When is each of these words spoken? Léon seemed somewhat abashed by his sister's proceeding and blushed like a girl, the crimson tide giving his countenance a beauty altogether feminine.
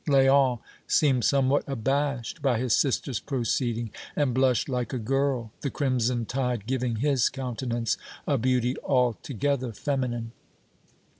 Léon 0.07 0.57
seemed 0.87 1.23
somewhat 1.23 1.63
abashed 1.67 2.41
by 2.41 2.57
his 2.57 2.75
sister's 2.75 3.19
proceeding 3.19 3.91
and 4.15 4.33
blushed 4.33 4.67
like 4.67 4.93
a 4.93 4.97
girl, 4.97 5.51
the 5.61 5.69
crimson 5.69 6.25
tide 6.25 6.65
giving 6.65 6.95
his 6.95 7.29
countenance 7.29 7.97
a 8.25 8.39
beauty 8.39 8.75
altogether 8.83 9.71
feminine. 9.71 10.31